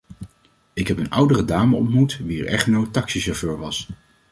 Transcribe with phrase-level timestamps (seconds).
[0.73, 3.89] Ik heb een oudere dame ontmoet wier echtgenoot taxichauffeur was.